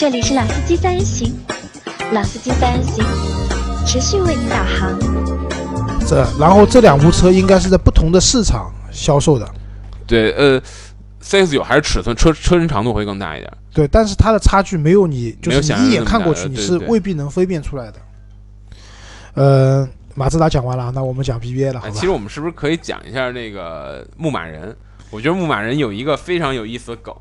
[0.00, 1.30] 这里是老司机三人行，
[2.14, 3.04] 老司机三人行
[3.86, 4.98] 持续为您导航。
[6.08, 9.46] 这然后这两部车应该是在不同的市场销售的，
[10.06, 10.58] 对，呃
[11.20, 13.52] ，CS 九还是尺寸车车身长度会更大一点。
[13.74, 18.00] 对，但是它的差距没有你，就没有是你一眼看过去，你是未必能分辨出来的。
[19.34, 21.94] 呃，马自达讲完了，那我们讲 BBA 了，好哎，吧？
[21.94, 24.74] 其实我们是不是可以讲一下那个牧马人？
[25.10, 27.14] 我觉得牧马人有一个非常有意思的梗，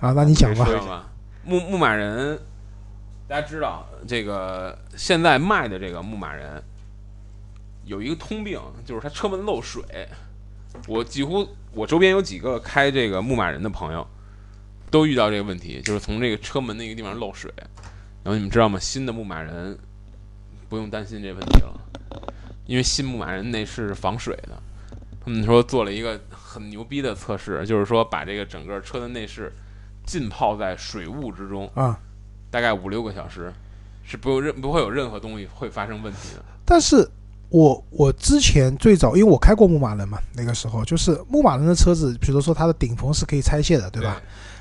[0.00, 1.10] 啊，那你讲吧？
[1.44, 2.38] 牧牧马人，
[3.28, 6.62] 大家知道这个现在卖的这个牧马人
[7.84, 9.82] 有一个通病，就是它车门漏水。
[10.88, 14.06] 我几乎我周边有几个开这个牧马人的朋友，
[14.90, 17.52] 都遇到这个问题，就是从这个车门那个地方漏水。
[18.24, 18.78] 然后你们知道吗？
[18.78, 19.78] 新的牧马人
[20.68, 21.80] 不用担心这问题了，
[22.66, 24.60] 因为新牧马人内饰是防水的。
[25.24, 29.52] 他们说做了一个很牛逼的测试，就是说把这个整个车的内饰
[30.04, 31.98] 浸泡在水雾之中，啊，
[32.50, 33.52] 大概五六个小时，
[34.04, 36.42] 是不有任不会有任何东西会发生问题的。
[36.64, 37.08] 但是
[37.48, 44.20] 我我之前最早，因为我开过牧马人嘛，那个时候就是牧马人的车子，比如说它的顶棚是可以拆卸的，对吧？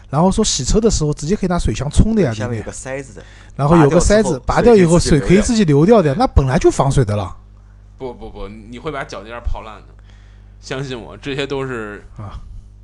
[0.09, 3.25] 然后说洗车的时候直接可以拿水枪冲的呀，下面有个，塞子的，
[3.55, 7.35] 然后有个塞子，拔拔掉以后水可以自己流掉的，那本来就防水的了。
[7.97, 9.87] 不不不，你会把脚尖泡烂的，
[10.59, 12.39] 相信我，这些都是啊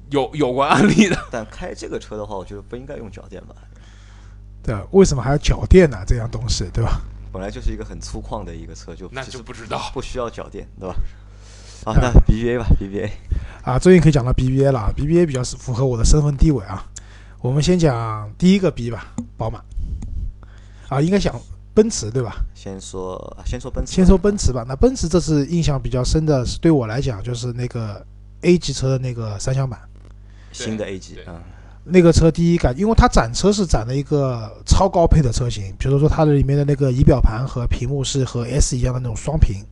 [0.09, 1.17] 有有过案例的。
[1.31, 3.55] 但开这个车的话，我觉得不应该用脚垫吧，
[4.63, 6.03] 对吧，为什么还要脚垫呢？
[6.05, 7.01] 这样东西，对吧？
[7.31, 10.95] 本来就是一个很粗犷的一个车，就那就不知道不需要脚垫，对吧？
[11.85, 13.09] 啊，那 BBA 吧，BBA，
[13.63, 16.85] 啊，终于可以讲到 BBA 了，BBA 比较是符合我的身份地位啊。
[17.41, 19.61] 我们先讲第一个 B 吧，宝马。
[20.89, 21.39] 啊，应该讲
[21.73, 22.35] 奔驰对吧？
[22.53, 24.65] 先说先说奔驰，先说奔驰吧。
[24.67, 28.05] 那奔驰这次印象比较深的是对我来讲，就是那个
[28.41, 29.79] A 级车的那个三厢版。
[30.51, 31.41] 新的 A 级对，嗯，
[31.83, 39.63] 那个车第一感，因为它展车是展了一个超高配的车型，比如说它的里面的那个仪表盘和屏幕是和 S 一样的那种双屏，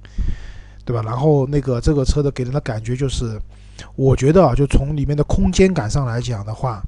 [0.86, 1.02] 对吧？
[1.04, 3.40] 然后那个这个车的给人的感觉就是，
[3.96, 6.82] 我觉得啊，就从里面的空间感上来讲的话，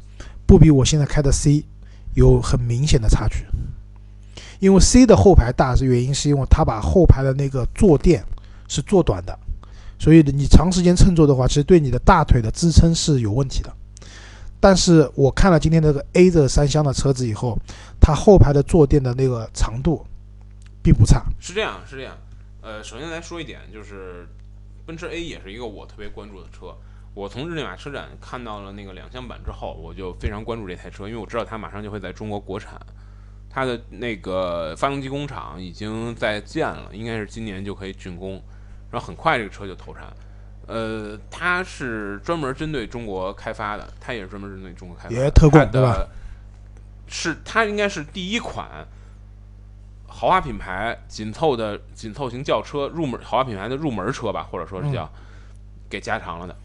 [0.48, 1.64] 不比我现在开的 C
[2.16, 3.46] 有很明显的差距。
[4.60, 8.22] 因为 C 的后排大是原因是因为它把后排的那个坐垫
[8.68, 9.38] 是做短的，
[9.98, 13.74] 所以你长时间乘坐的话，其实对你的大腿的支撑是有问题的。
[14.60, 17.58] 但是我看了今天这个 A 的三厢的车子以后，
[18.00, 20.06] 它后排的坐垫的那个长度
[20.84, 21.24] 并不差。
[21.40, 22.18] 是这样，是这样。
[22.62, 24.28] 呃，首先来说一点，就是
[24.86, 26.76] 奔驰 A 也是一个我特别关注的车。
[27.16, 32.80] 我从日内瓦车展看到了那个两厢版之后，我就非常关注这台车，因为我知道它马上就会在中国国产。
[33.50, 38.42] 它的那个发动机工厂已经在建了，应该是今年就可以竣工，
[38.92, 40.04] 然后很快这个车就投产。
[40.70, 46.10] 呃，它是专门针对中国开发的，它也是专门针对中国开发的，也特供对吧的
[47.08, 48.88] 是它应该是第一款
[50.08, 55.12] 豪华品牌紧凑的紧凑型轿车入门豪华品牌的入门车吧，或者说是叫、
[55.90, 56.56] 给加长了的。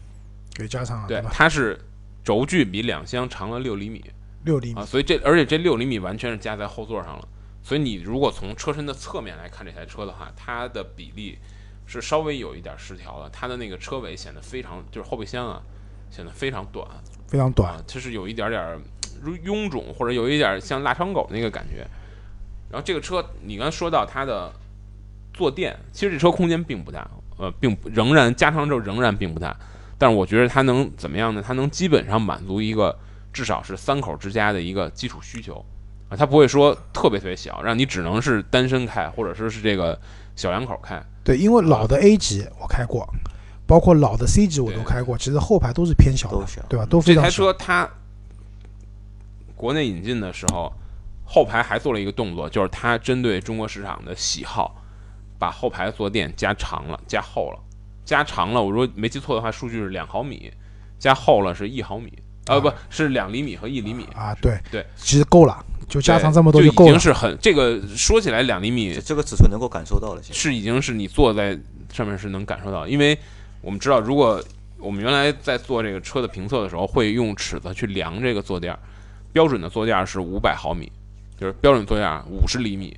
[0.53, 1.21] 给加长了，对？
[1.31, 1.77] 它是
[2.23, 4.05] 轴距比两厢长了六厘米
[4.43, 7.27] 六厘米啊，，所以这而且这六厘米完全是加在后座上了。
[7.63, 11.39] 所以你如果从车身的侧面来看这台车的话，它的比例
[11.85, 15.61] 是稍微有一点失调了，它的那个车尾显得非常就是后备箱啊
[16.09, 16.87] 显得非常短
[17.27, 18.79] 非常短啊，就是有一点点
[19.23, 21.87] 臃肿或者有一点儿像腊肠狗那个感觉。
[22.69, 24.51] 然后这个车你刚才说到它的
[25.33, 29.55] 坐垫，其实这车空间并不大，呃，并不仍然加长之后仍然并不大，
[29.97, 31.43] 但是我觉得它能怎么样呢？
[31.45, 32.97] 它能基本上满足一个
[33.31, 35.63] 至少是三口之家的一个基础需求
[36.09, 39.99] 啊，它不会说特别特别小，让你只能是单身开，或者说是这个
[40.35, 41.01] 小两口开。
[41.23, 43.07] 对，因为老的 A 级我开过，
[43.65, 46.85] 包括老的 C 级我都开过，其实后排都是偏小的小，对吧？
[46.85, 47.37] 都这台非常小。
[47.37, 47.89] 车它
[49.55, 50.71] 国内引进的时候，
[51.23, 54.75] 后排还做了一个动作，就是它针对中国市场的喜好，
[55.39, 57.59] 把后排坐垫加长了、加厚了、
[58.03, 58.61] 加长了。
[58.61, 60.53] 我如果没记错的话，数据是两毫米，
[60.99, 62.13] 加厚了是一毫米，
[62.45, 64.03] 呃，啊不是两厘米和一厘米。
[64.13, 66.91] 啊，对对，其实够了，就加长这么多就已够了。
[66.91, 71.57] 经是很这个说起来两厘米这这个尺寸能够感受到了，是已经是你坐在
[71.93, 73.17] 上面是能感受到，因为
[73.61, 74.43] 我们知道，如果
[74.77, 78.79] 我们原来在做这个车的评测的时候，会用尺子去量这个坐垫儿，
[79.33, 80.91] 标准的坐垫儿是五百毫米，
[81.39, 82.95] 就是标准坐垫儿五十厘米，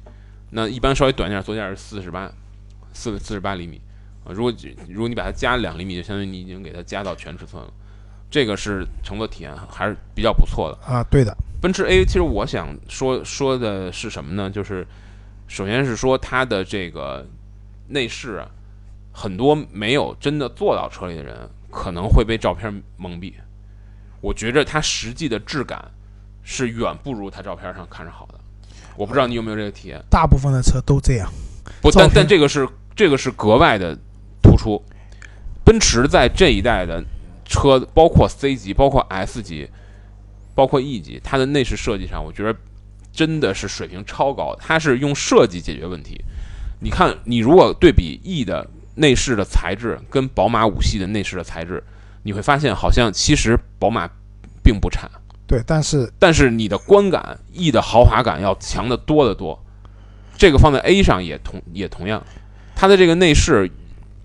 [0.50, 2.30] 那一般稍微短一点儿坐垫儿是四十八，
[2.94, 3.80] 四四十八厘米
[4.26, 4.34] 啊。
[4.34, 4.54] 如果
[4.90, 7.72] 如果你把它加两厘米，就相当于你已经给它加到全尺寸了，
[8.30, 10.94] 这个是乘坐体验还是比较不错的。
[10.94, 14.50] 啊，对的，奔驰 A，其实我想说说的是什么呢？
[14.50, 14.86] 就是
[15.48, 17.26] 首先是说它的这个
[17.88, 18.48] 内饰啊，
[19.12, 23.34] 很多没有真的坐到车里的人可能会被照片蒙蔽。
[24.22, 25.84] 我觉着它实际的质感
[26.44, 28.40] 是远不如它照片上看着好的。
[28.96, 30.02] 我不知道你有没有这个体验。
[30.10, 31.30] 大部分的车都这样。
[31.82, 33.98] 不，但但这个是这个是格外的
[34.42, 34.84] 突出。
[35.64, 37.04] 奔驰在这一代的
[37.46, 39.70] 车，包括 C 级、包括 S 级、
[40.58, 42.58] 包括 E 级，它的内饰设计上，我觉得
[43.14, 44.58] 真的是水平超高。
[44.60, 46.20] 它是用设计解决问题。
[46.80, 51.84] 你看，你如果对比 E 的内饰的材质跟宝马五系的内饰的材质，
[52.24, 54.10] 你会发现好像其实宝马
[54.64, 55.08] 并不差。
[55.46, 59.64] 对，但是但是你的观感，E 的豪华感要强得多得多。
[60.40, 62.26] 这个放在 A 上也同也同样，
[62.76, 63.70] 它的这个内饰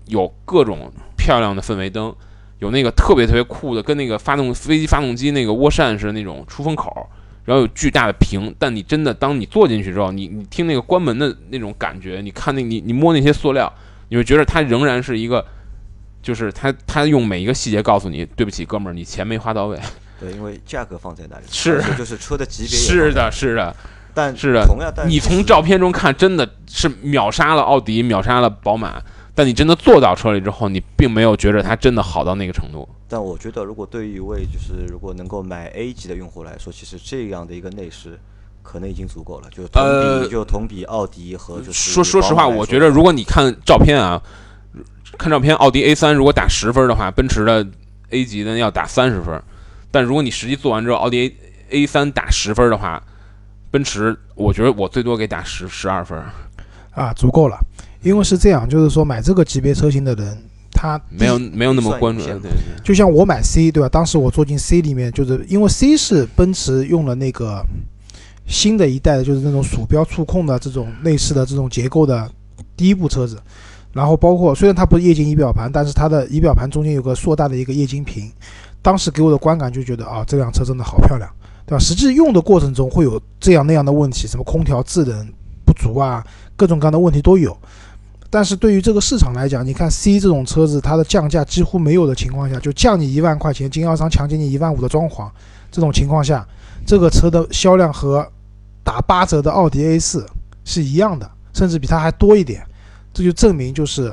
[0.07, 2.15] 有各种漂亮的氛围灯，
[2.63, 7.09] 有那个特别特别酷的，跟那个发动飞机发动机那个涡扇似的那种出风口，
[7.43, 8.55] 然后有巨大的屏。
[8.57, 13.71] 但你真的当你坐进去之后，你你听那个关门的那种感觉，你看那你你摸那些塑料，
[14.07, 15.45] 你会觉得它仍然是一个，
[16.21, 19.77] 就是它它用每一个细节告诉你，对不起哥们儿，你钱没花到位。
[20.21, 23.75] 对，因为价格放在那里，是就是车的级别是的，是的。
[24.13, 29.01] 但是的同样，但你从照片中看，真的是秒杀了奥迪，秒杀了宝马。
[29.35, 32.87] 但你真的坐到车里之后，你并没有觉着它真的好到那个程度。
[33.07, 38.19] 但我觉得，如果对于一位就是如果能够买 A 级的用户来说，其实这样的一个内饰
[38.61, 44.21] 可能已经足够了，就同比、呃就同比奥迪和就是说说实话，我觉得如果你看照片啊，
[45.17, 47.65] 看照片，奥迪 A 三如果打十分的话，奔驰的
[48.09, 49.41] A 级的要打三十分。
[49.91, 51.35] 但如果你实际做完之后，奥迪
[51.69, 53.01] A A 3打十分的话，
[53.69, 56.19] 奔驰我觉得我最多给打十十二分，
[56.91, 57.59] 啊，足够了，
[58.03, 60.37] 因为是这样，就是说买这个级别车型的人，
[60.71, 62.23] 他没有没有那么关注。
[62.83, 63.87] 就像我买 C 对吧？
[63.87, 67.65] 当时我坐进 C 里面，就是因为 C 是奔驰用了那个
[68.45, 72.29] 新的一代的，就是那种鼠标触控的这种内饰的这种结构的
[72.75, 73.41] 第一部车子。
[73.93, 78.29] 然后包括虽然它不是液晶仪表盘，但是它的仪表盘中间有个硕大的一个液晶屏，
[78.81, 81.29] 当时给我的观感就觉得啊，这辆车真的好漂亮，
[81.65, 81.79] 对吧？
[81.79, 85.27] 实际用的过程中会有这样那样的问题，什么空调制冷
[85.63, 86.25] 不足啊，
[86.57, 87.55] 各种各样的问题都有。
[88.33, 95.29] 但是对于这个市场来讲，你看 C 这种车子，它的降价几乎没有的情况下，就降你一万块钱，经销商强给你一万五的装潢，
[95.71, 96.43] 这种情况下，
[96.83, 98.27] 这个车的销量和
[98.83, 100.25] 打八折的奥迪 A 4
[100.65, 102.65] 是一样的，甚至比它还多一点。
[103.13, 104.11] 这就证明，就是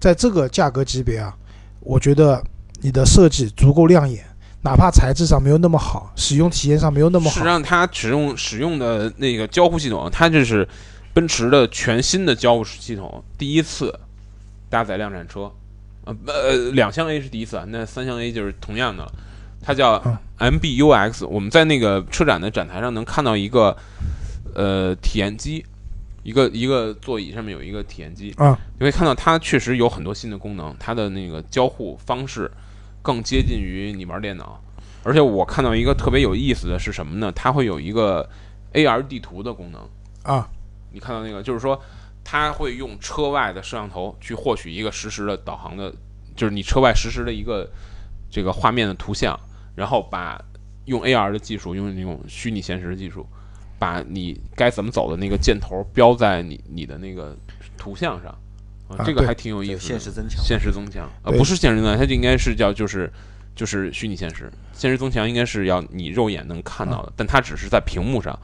[0.00, 1.36] 在这个价格级别啊，
[1.80, 2.42] 我觉得
[2.80, 4.24] 你的设计足够亮眼，
[4.62, 10.66] 哪怕材质上没有那么好，使用体验上没有那么好实际，上，它使用使用的那个交互系统，它就是
[11.18, 13.92] 奔驰的全新的交互系统，第一次
[14.70, 15.52] 搭载量产车，
[16.04, 19.12] 呃呃，两厢 A 是第一次，啊，那三厢 A 就是同样的了，
[19.60, 20.16] 它叫嗯
[20.52, 21.26] MBUX。
[21.26, 23.76] 我们在那个车展的展台上能看到一个
[24.54, 25.66] 呃体验机，
[26.22, 32.48] 一个一个座椅上面有一个体验机啊，你会看到它确实有很多新的功能，它的那个交互方式
[33.02, 34.62] 更接近于你玩电脑。
[35.02, 37.32] 而且我看到一个特别有意思的是什么呢？
[37.32, 38.30] 它会有一个
[38.74, 39.80] AR 地图的功能。
[40.22, 40.46] 啊，
[40.92, 41.80] 你看到那个，就是说
[42.24, 45.92] 它会用车外的摄像头去获取一个实时的导航的，
[46.36, 47.68] 就是你车外实时的一个
[48.30, 49.38] 这个画面的图像，
[49.74, 50.40] 然后把
[50.86, 53.26] 用 AR 的技术，用那种虚拟现实的技术，
[53.78, 57.36] 把你该怎么走的那个箭头标在你你的那个
[57.76, 58.34] 图像上。
[58.88, 59.80] 啊这个还挺有意思的。
[59.80, 63.12] 现实增强，现实增强，呃，不是现实增强，它就应该是叫就是
[63.54, 64.50] 就是虚拟现实。
[64.72, 68.34] 现实增强应该是要你肉眼能看到的，但它只是在屏幕上，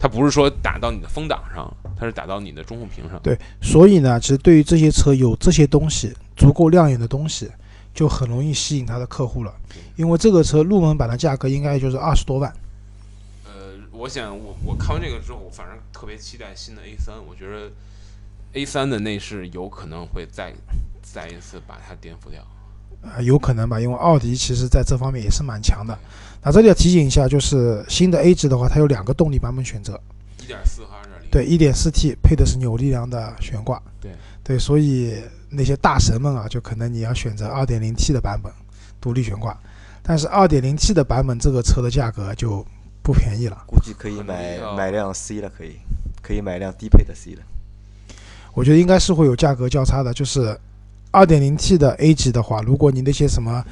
[0.00, 3.20] 它不是说打到你的风挡上，它是打到你的中控屏上。
[3.22, 7.50] 对，所以呢，其实对于这些车有这些东西足够亮眼的东西，
[7.92, 9.54] 就很容易吸引它的客户了。
[9.96, 12.50] 因为这个车入门版的价格应该就是二十多万。
[13.44, 17.70] 呃，我想我我看完这个之后，我反正特别期待新的 A 3我觉得
[18.54, 20.54] A 3的内饰有可能会再
[21.02, 22.42] 再一次把它颠覆掉。
[23.02, 25.98] 啊、有可能吧，因为奥迪其实在这方面也是蛮强的。
[26.42, 30.00] 那这里要提醒一下，就是新的 A 级的话，它有两个动力版本选择，
[30.42, 31.30] 一点四和二点零。
[31.30, 38.52] 对，1.4T 配的是扭力梁的悬挂，对对，所以那些大神们啊，就可能你要选择二点零 T 的版本，
[39.00, 39.56] 独立悬挂。
[40.02, 42.66] 但是二点零 T 的版本这个车的价格就
[43.02, 45.76] 不便宜了，估计可以买买辆 C 了，可以
[46.22, 47.42] 可以买辆低配的 C 了。
[48.54, 50.58] 我觉得应该是会有价格交叉的，就是
[51.12, 53.64] 2.0T 的 A 级的话，如果你那些什么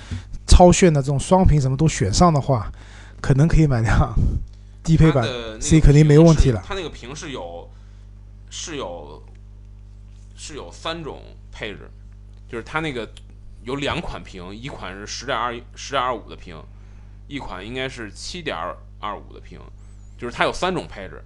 [0.46, 2.72] 超炫的这种双屏什么都选上的话，
[3.20, 4.14] 可能可以买辆
[4.82, 5.26] 低配版
[5.60, 6.62] C 肯定没问题了。
[6.66, 7.68] 它那个屏是有
[8.50, 9.22] 是有
[10.36, 11.20] 是有三种
[11.52, 11.90] 配置，
[12.48, 13.08] 就是它那个
[13.62, 16.56] 有两款屏，一款是十点二十点二五的屏，
[17.26, 18.56] 一款应该是七点
[18.98, 19.60] 二五的屏，
[20.16, 21.22] 就是它有三种配置。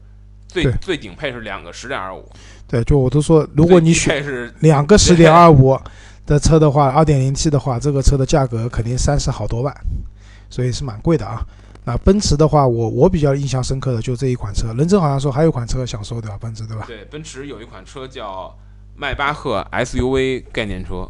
[0.53, 2.29] 最最顶配是两个十点二五，
[2.69, 5.79] 对，就我都说，如果你选是两个十点二五
[6.27, 9.75] 的车的话，二点零 T 的话，这个车的价格肯定三十好多万，
[10.51, 11.45] 所以是蛮贵的啊。
[11.85, 14.73] 那奔驰的话，我我比较印象深刻的就这一款车。
[14.75, 16.39] 任正好像说还有一款车想说对吧？
[16.41, 18.57] 奔驰对吧对，奔驰有一款车叫
[18.95, 21.09] 迈巴赫 SUV 概念车，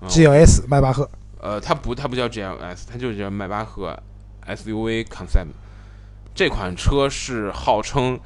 [0.00, 1.08] 啊？GLS 迈巴赫
[1.40, 3.98] 呃，它不，它不叫 GLS，它就叫迈巴赫
[4.46, 5.46] SUV Concept。
[6.34, 8.20] 这款车是号称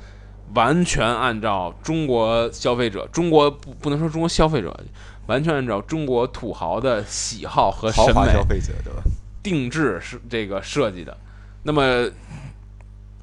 [0.52, 4.78] 完全按照中国消费者，中国不不能说中国消费者，
[5.26, 9.02] 完全按照中国土豪的喜好和审美消费者对吧？
[9.42, 11.16] 定制是这个设计的。
[11.62, 12.10] 那么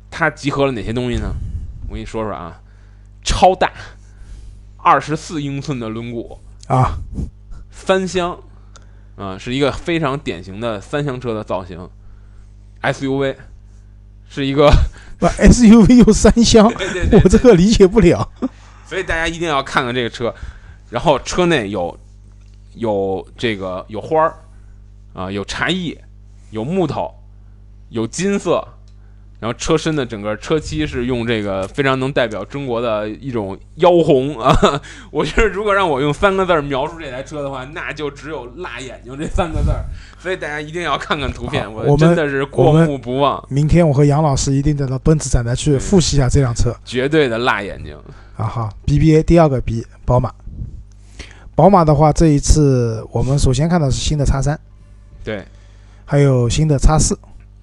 [0.10, 1.34] 它集合了哪些东西呢？
[1.88, 2.60] 我跟你说说啊，
[3.24, 3.72] 超大，
[4.78, 6.38] 二十四英寸的轮毂，
[6.68, 6.98] 啊，
[7.70, 8.40] 三厢，
[9.16, 11.90] 啊，是一个非常典型的三厢车的造型
[12.82, 13.36] ，SUV，
[14.34, 14.72] 是一个，
[15.20, 18.32] 不 SUV 有三厢，对对对我这个理解不了。
[18.88, 20.34] 所以大家一定要看看这个车。
[20.90, 22.00] 然后车内有
[22.76, 24.36] 有这个有花儿，
[25.14, 25.98] 啊，有茶艺，
[26.50, 27.14] 有木头，
[27.90, 28.66] 有金色。
[29.42, 34.56] 然后车身的整个车漆是用这个非常能代表中国的一种妖红啊！
[35.10, 39.84] 我觉得如果让我用三个字儿描述这台车的话，那就只有辣眼睛这三个字儿。
[40.20, 46.72] 所以大家一定要看看图片，我真的是过目不忘，明天我和杨老师一定带到奔驰展台去复习一下这辆车。
[46.86, 47.98] 绝对的辣眼睛。
[48.38, 50.32] 啊好，BBA 第二个 B 宝马，
[51.56, 54.60] 宝马的话，这一次我们首先看到是新的叉三，
[55.24, 55.44] 对，
[56.06, 57.18] 还有新的叉四，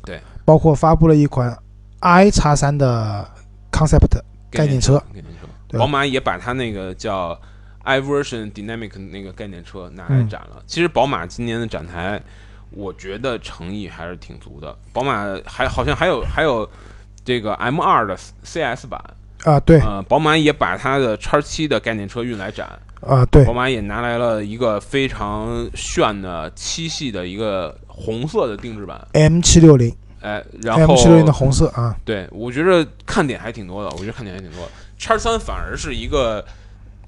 [0.04, 1.56] 对，包括发布了一款
[2.00, 3.28] i 叉三的
[3.72, 5.78] concept 概念车，概念车。
[5.78, 7.38] 宝马也把它那个叫
[7.84, 10.62] iVersion Dynamic 那个概念车拿来展了。
[10.66, 12.20] 其实宝马今年的展台，
[12.70, 14.76] 我觉得诚意还是挺足的。
[14.92, 16.68] 宝马还好像还有还有
[17.24, 18.98] 这个 M 二的 CS 版，
[19.44, 22.66] 啊对呃，宝马也把它的叉七的概念车运来展。
[23.00, 34.72] 啊对宝马也拿来了一个非常炫的七系的一个红色的定制版，M 七六零哎，然 M 后七六零的红色啊，对，我觉得看点还挺多的，我觉得看点还挺多的。
[34.98, 36.44] 叉三反而是一个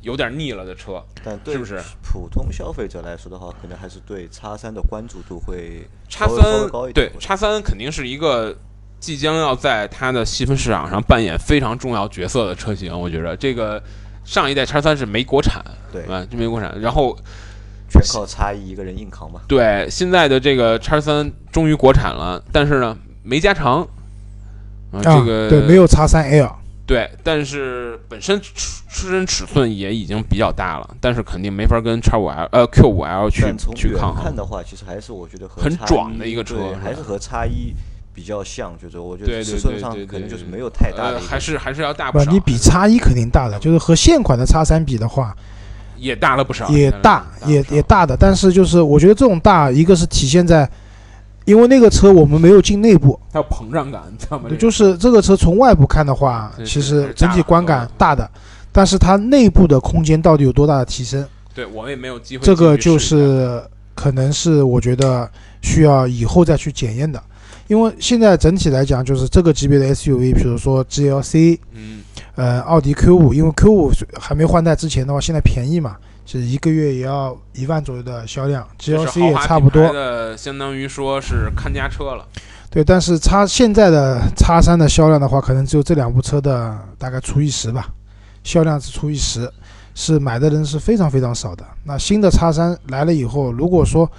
[0.03, 7.11] 有点腻了的车，但对是不是普通消费者来说的话，可能还是对叉三的关注度会叉三高一点。
[7.11, 8.57] 对叉三肯定是一个
[9.01, 12.97] 即将要在它的细分市场上扮演非常重要角色的车型。
[12.97, 13.83] 我觉得这个
[14.25, 15.61] 上一代叉三是没国产，
[15.93, 16.25] 对吧？
[16.31, 16.81] 就没国产。
[16.81, 17.17] 然后
[17.91, 19.41] 全靠叉一一个人硬扛嘛。
[19.49, 23.87] 对现在的这个叉三终于国产了，但是呢没加长。
[25.03, 26.51] 这个对没有叉三 L
[26.85, 33.45] 对，但是本身尺车身尺寸也已经比较大了，但是肯定没法跟叉五 L 呃 Q 五 L 去
[33.77, 34.25] 去抗衡。
[34.25, 37.73] 看的话，其实还是我觉得和很 X1 壮的一个车还是和叉一
[38.13, 42.33] 比较像，就是我觉得尺寸上可能就是没有太大的还是还是要大不不，少。
[42.33, 45.33] 你比叉一肯定大的，就是和现款的叉三比的话，
[46.01, 50.69] 也大了不少，也大也也大大的，但是就是我觉得这种大，一个是体现在，
[51.45, 54.47] 因为那个车我们没有进内部，它有膨胀感，你知道吗？
[54.49, 58.29] 对就是这个车从外部看的话，其实整体观感大的，
[58.73, 62.45] 但是它内部的空间到底有多大的提升，对我们也没有机会。
[62.45, 63.63] 这个就是
[63.95, 65.31] 可能是我觉得
[65.61, 67.23] 需要以后再去检验的，
[67.71, 72.01] 因为现在整体来讲，就是这个级别的 SUV，比如说 GLC，嗯，
[72.35, 75.97] 呃，奥迪 Q 五，因为 Q 五还没换代之前的话，现在便宜嘛，
[76.27, 79.81] 是一个月也要一万左右的销量，GLC 也差不多。
[79.93, 82.27] 的，相当于说是看家车了。
[82.71, 87.87] 对，但是叉现在的叉三的销量的话，可能只有这两部车的大概除以十吧，
[88.43, 89.49] 销量是除以十，
[89.95, 91.65] 是买的人是非常非常少的。
[91.85, 94.11] 那新的叉三来了以后，如果说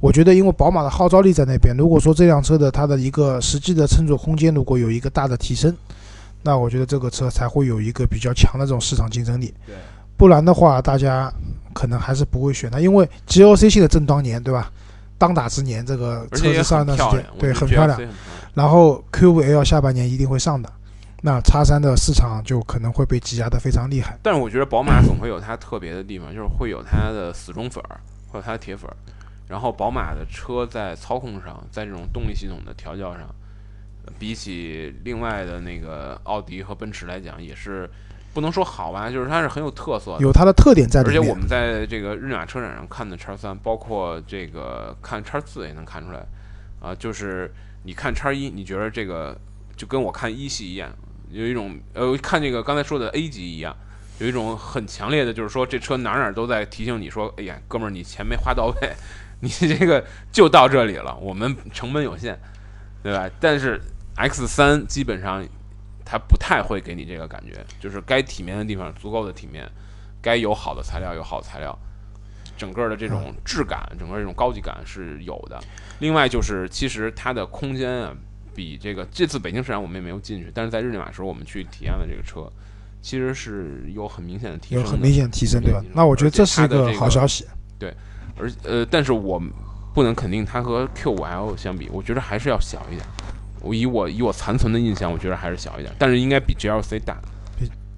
[0.00, 5.76] 我觉得因为宝马的号召力在那边，如果说这辆车的它的一个实际的乘坐空间如果有一个大的提升，
[6.42, 9.52] 那我觉得这个车才会有一个比较强的这种市场竞争力。
[9.66, 9.76] 对，
[10.16, 11.30] 不然的话，大家
[11.74, 14.72] 可能还是不会选它，因为 GLC 现在正当年，对吧？
[15.18, 18.00] 当打之年，这个车子上一段时间对很漂亮 GLC。
[18.00, 18.18] 很漂亮。
[18.54, 20.72] 然后 Q5L 下半年一定会上的，
[21.20, 24.18] 那叉三的市场就可能会被挤压的非常厉害。
[24.22, 28.96] 但是我觉得宝马总会有它特别的地方，就是会有它的死忠粉儿，会有它的铁粉儿。
[29.50, 33.28] 然后宝马的车在操控上，在这种动力系统的调教上，
[34.16, 37.90] 比起另外的那个奥迪和奔驰来讲，也是
[38.32, 40.20] 不能说好吧，就是它是很有特色的。
[40.20, 41.02] 有它的特点在。
[41.02, 46.24] 而且我们在这个日马车展上看的叉三，包括这个看叉四也能看出来，
[46.80, 47.52] 啊、就是
[47.82, 49.36] 你看叉一，你觉得这个
[49.76, 50.88] 就跟我看一系一样，
[51.28, 53.76] 有一种呃看这个刚才说的 A 级一样，
[54.20, 58.92] 有一种很强烈的，就是说这车哪儿哪儿都在提醒你说，哎呀，哥们儿，你钱没花到位，
[59.40, 62.38] 你这个就到这里了，我们成本有限，
[63.02, 63.28] 对吧？
[63.40, 63.80] 但是
[64.16, 65.44] X 三基本上
[66.04, 69.68] 它不太会给你这个感觉，就是该体面的地方足够的体面。
[70.22, 71.78] 该有好的材料有好材料，
[72.54, 75.58] 整个的这种质感，整个这种高级感是有的。
[76.00, 78.14] 另外就是，其实它的空间啊，
[78.54, 82.52] 比这个这次北京市场我们也没有进去，但是在日内瓦时候我们去体验了这个车，
[83.00, 85.82] 其实是有很明显的提升的，有很明显的提升，对吧？
[85.94, 87.46] 那我觉得这是一个好消息。
[88.40, 89.40] 而呃，但是我
[89.94, 93.04] 不能肯定它和 Q5L 相比，我觉得还是要小一点。
[93.60, 97.18] 我以我以我残存的印象，我觉得还是小一点，但是应该比 GLC 大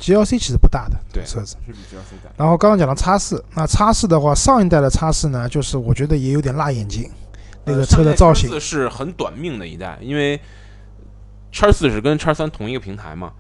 [0.01, 1.57] ，GLC 其实不大的对车子。
[1.65, 2.31] 是比 GLC 大。
[2.37, 7.09] 然后刚刚讲到叉四，那叉四的话，上一代的叉四呢，就是我觉得也有点辣眼睛，
[7.65, 10.41] 那个车的造型四是很短命的一代，因为
[11.53, 13.33] 叉四是跟叉三同一个平台嘛，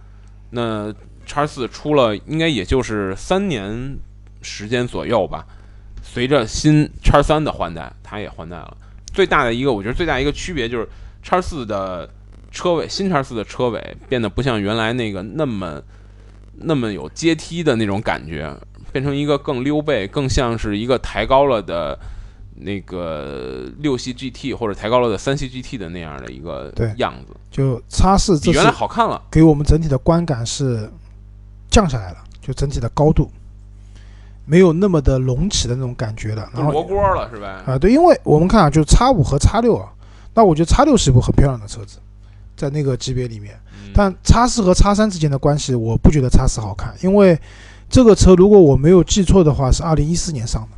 [0.50, 0.94] 那
[1.26, 3.98] 叉四出了应该也就是三年
[4.42, 5.44] 时间左右吧。
[6.02, 8.76] 随着新叉三的换代，它也换代了。
[9.12, 10.88] 最大的一个，我觉得最大一个区别就是
[11.22, 12.08] 叉四的
[12.50, 15.80] 车尾，新叉四的车尾变得不像原来那个那么
[16.54, 18.54] 那么有阶梯的那种感觉，
[18.92, 21.98] 变成一个更溜背，更像是一个抬高了的
[22.56, 29.22] 那个六系 GT 或者抬高了的三系 GT 的那样的一个对样子，就叉四这比原来好看了。
[29.30, 30.90] 给我们整体的观感是
[31.70, 33.30] 降下来了，就整体的高度
[34.44, 36.48] 没有那么的隆起的那种感觉了。
[36.54, 37.62] 然后都罗锅了是吧？
[37.66, 39.88] 啊，对，因为我们看啊，就是叉五和叉六啊，
[40.34, 41.98] 那我觉得叉六是一部很漂亮的车子，
[42.56, 43.54] 在那个级别里面。
[43.54, 43.58] 嗯
[43.94, 47.38] 但叉四和叉三之间的关系，我不觉得叉四好看，因为
[47.90, 50.68] 这个车如果我没有记错的话，是二零一四年上的，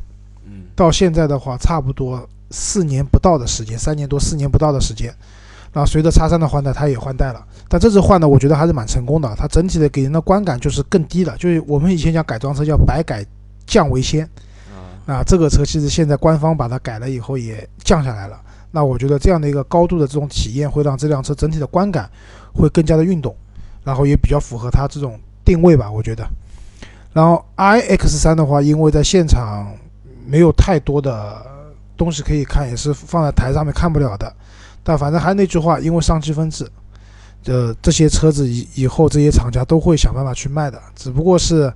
[0.47, 5.15] 嗯，到现在的话，差不多四年不到的时间，三年多四年不到的时间。
[5.71, 9.33] 那随着叉三的换代，它也换代了，但这次换的我觉得还是蛮成功的。
[9.37, 13.25] 它整体的给人的观感就是更低了，就是我们以前讲改装车叫白改
[13.65, 14.23] 降为先，
[14.69, 18.39] 啊，那这个车其实现在官方把它改了以后也降下来了。
[18.71, 22.09] 那我觉得这样的一个高度的这种体验，会让这辆车整体的观感
[22.53, 23.33] 会更加的运动，
[23.85, 26.27] 然后也比较符合它这种定位吧，我觉得。
[27.13, 29.73] 然后 iX 三的话，因为在现场
[30.25, 31.45] 没有太多的
[31.95, 34.31] 东西可以看，也是放在台上面看不了的。
[34.83, 36.69] 但反正还是那句话，因为上积分制，
[37.45, 41.73] 呃，这些车子以以后这些厂家都会想办法去卖的，只不过是。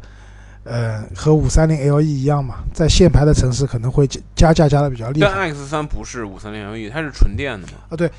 [0.69, 7.73] 呃，和五三零 LE 一样嘛，在限牌的城市可能会加加价加的比较厉害但 X 三不是五三零 LE，它是纯电的嘛？
[7.89, 7.97] 啊。
[7.97, 8.11] 对，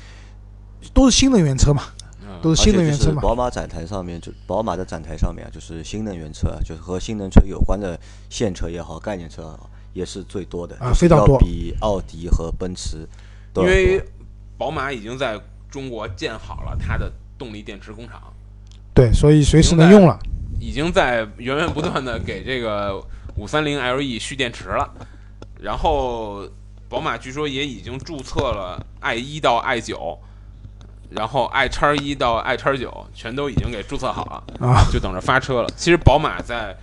[0.93, 1.83] 都是新能源车嘛，
[2.21, 3.21] 嗯都是新能源车嘛。
[3.21, 7.99] 宝马展台上面，就宝马的展台上面啊，就是新能源车啊，就是和新能源车有关的
[8.29, 13.07] 现车也好，概念车也好，也是最多的，啊非常多比奥迪和奔驰
[13.53, 14.03] 都因为。
[14.57, 18.21] 宝马已经在中国建好了它的动力电池工厂，
[18.93, 20.19] 对，所以随时能用了。
[20.61, 23.03] 已经在源源不断的给这个
[23.35, 24.87] 五三零 LE 蓄电池了。
[25.59, 26.47] 然后
[26.87, 30.15] 宝马据说也已经注册了 i 一到 i 九，
[31.09, 34.67] 然后 i 叉一到 i 叉九全都已经给注册好了。
[34.67, 35.69] 啊，就等着发车了。
[35.75, 36.77] 其实宝马在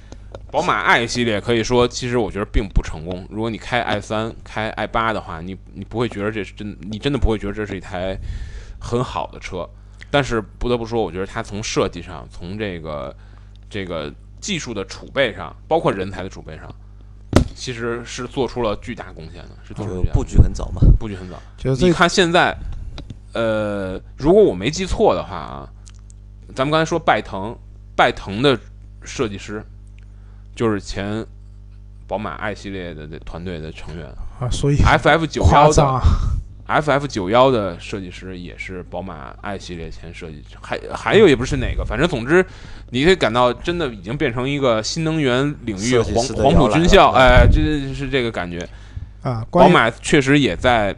[0.51, 3.25] 宝马 i 系列可以说，其实我觉得并不成功。
[3.31, 8.19] 如果你开 i 三、开 i 八的话，你你不会觉得这是真，你真的不会觉得这是一台
[8.81, 9.69] 很好的车。
[10.11, 13.15] 但是不得不说，我觉得它从设计上，从这个
[13.69, 16.75] 这个技术的储备上，包括人才的储备上，
[17.55, 21.37] 其实是做出了巨大贡献的，是做出了巨大就布局很早嘛，布局很早。
[21.57, 22.57] 就是你看现在，
[23.33, 25.69] 呃，如果我没记错的话啊，
[26.55, 27.57] 咱们刚才说拜腾，
[27.97, 28.59] 拜腾的
[29.03, 29.65] 设计师
[30.55, 31.25] 就是前
[32.07, 34.07] 宝马 i 系列的这团队的成员
[34.41, 36.01] 啊，所以，FF 九幺的。
[36.69, 42.45] FF 九幺的设计师也是宝马 i 系列前设计师，还还有也不是哪个，反正总之，
[42.91, 48.59] 你可以感到真的已经变成一个新能源领域黄黄埔军校，了哎，这是这个感觉。
[49.23, 50.95] 啊，宝马确实也在，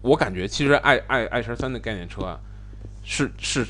[0.00, 2.40] 我感觉其实 i i i 车三的概念车啊，
[3.04, 3.66] 是是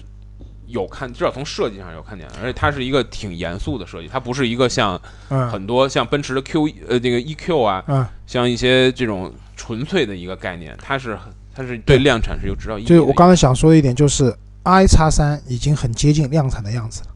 [0.66, 11.18] 有看，至少从设计上有看点，而且它是一个挺严肃的设计，它不是一个像嗯很多像奔驰的 Q 呃那个 EQ 啊，嗯，像一些这种纯粹的一个概念，它是
[11.54, 12.88] 它是对量产是有指导意义的。
[12.88, 17.08] 就是我刚才想说的一点，就是 i 叉三已经很接近量产的样子了。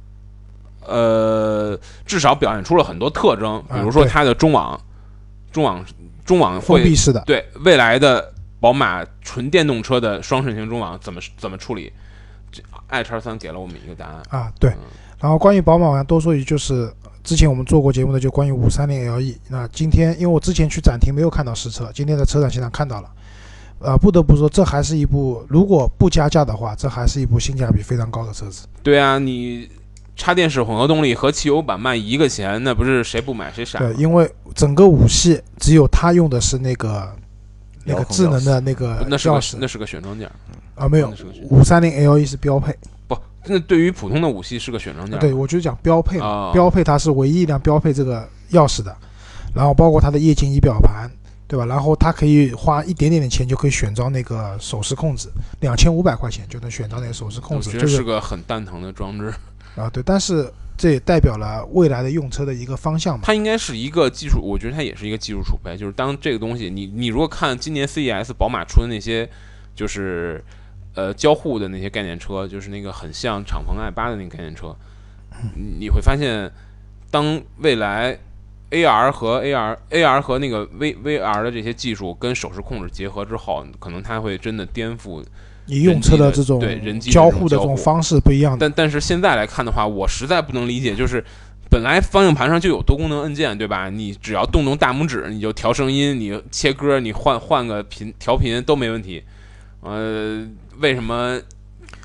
[0.87, 4.81] 呃，至少表现出了很多特征，比啊如说它的中网
[5.53, 5.85] 中网
[6.25, 11.93] 中网会封闭式的，对未来的宝马纯电动车的双肾型中网怎么怎么处理？
[12.51, 14.23] 这 i 叉三给了我们一个答案。
[14.29, 14.79] 啊，对嗯。
[15.19, 19.37] 然后关于宝马，我想多说一句，就是之前我们做过节目的，就关于五三零 LE。
[19.49, 23.11] 那今天因为我之前去展厅没有看到实车，今天在车展现场看到了。
[23.83, 28.67] 呃，不得不说，这还是一部如果不加价的话，这还是一部性价比非常高的车子。
[28.83, 29.71] 对啊，你
[30.17, 33.79] 插电式混合动力和汽油版卖一个钱，那不是谁不买谁傻？
[33.79, 37.11] 对，因为整个五系只有它用的是那个
[37.85, 40.33] 那个智能的那个那是个那是个选装件儿，
[40.81, 41.13] 啊，没有
[41.51, 42.75] 五三零 LE 是标配。
[43.07, 43.17] 不，
[43.47, 45.21] 那对于普通的五系是个选装件儿。
[45.21, 48.97] 对，我就讲标配嘛，啊标配它是唯一一辆标配这个钥匙的，
[49.55, 51.11] 然后包括它的液晶仪表盘，
[51.47, 51.67] 对吧？
[51.67, 55.29] 然后它可以花一点点的钱就可以选装那个手势控制，
[55.61, 59.33] 两千五百块钱就能选装那个手势控制，我觉得就是是个很蛋疼的装置。
[59.77, 63.23] 啊对，但是这也代表了未来的用车的一个方向嘛。
[63.25, 65.77] 它应该是一个技术，我觉得它也是一个技术储备。
[65.77, 69.29] 就是当这个东西，你你如果看今年 CES 宝马出的那些，
[69.77, 70.43] 就是
[70.95, 74.75] 呃交互的那些概念车，就是那个很像敞篷 i 八的那个概念车，
[75.57, 76.51] 你你会发现，
[77.11, 78.19] 当未来
[78.71, 85.23] AR 和 AR AR 和那个 V VR 的这些技术跟手势控制结合之后，可能它会真的颠覆。
[85.67, 91.25] 你用车的这种对人机交互的这种方式不一样，但但是现在来看的话，我实在不能理解，就是
[91.71, 93.89] 本来方向盘上就有多功能按键，对吧？
[93.89, 99.23] 你只要动动大拇指，你就调声音，你切歌，你换换个频调频都没问题。
[99.81, 100.47] 呃，
[100.79, 101.41] 为什么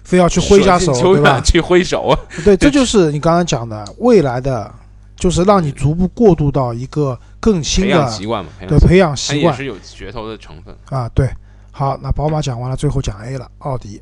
[0.03, 1.41] 非要去挥一下手，对吧？
[1.41, 2.19] 去挥手啊？
[2.45, 4.73] 对，这就是你刚刚讲的未来的，
[5.15, 10.75] 就是让你逐步过渡到一个更新的习惯嘛，培养对培养习惯也是有噱头的成分。
[10.89, 11.09] 啊。
[11.09, 11.29] 对，
[11.71, 14.01] 好，那宝马讲完了，最后讲 A 了，奥迪。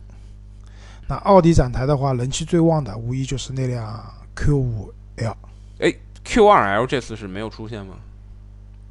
[1.07, 4.01] 那奥迪展台的话，人气最旺的无疑就是那辆
[4.35, 5.35] Q 五 L。
[5.79, 7.95] 哎 Q 二 L 这次是没有出现吗？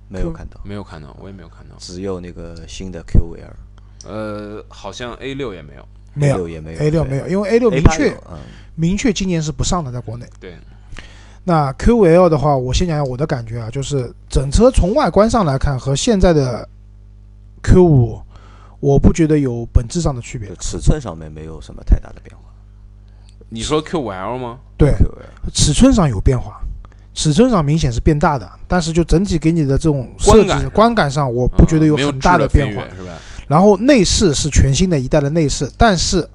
[0.08, 1.74] 没有看到，没有看到，我也没有看到。
[1.78, 3.54] 只有那个新的 Q5L，
[4.06, 5.86] 呃，好像 A 六也没有。
[6.14, 8.14] 没有也没有 A 六没有，因为 A 六明确
[8.74, 10.26] 明确今年是不上的，在国内。
[10.38, 10.54] 对，
[11.42, 16.68] 那 Q 五 L 的话，我先讲讲我的感觉啊，就是整车从外观上来看和现在的
[17.62, 18.20] Q 五
[18.78, 20.54] 我不觉得有本质上的区别。
[20.60, 22.42] 尺寸上面没有什么太大的变化。
[23.48, 24.58] 你说 Q 五 L 吗？
[24.76, 24.92] 对，
[25.54, 26.60] 尺寸上有变化，
[27.14, 32.82] 尺寸上明显是变大的，但是就整体给你的这种设计观感上，我不觉得有很大的变化。
[32.94, 33.12] 是吧？
[33.52, 36.26] 然后内饰是全新的一代的内饰，但是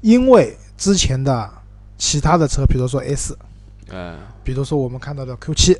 [0.00, 1.48] 因为之前的
[1.96, 3.38] 其他的车，比如说 S，
[3.92, 5.78] 嗯，比如说我们看到的 Q7，